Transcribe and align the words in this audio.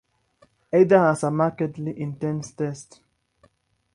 Either 0.73 0.97
has 0.97 1.21
a 1.21 1.29
markedly 1.29 2.01
intense 2.01 2.51
taste. 2.53 3.01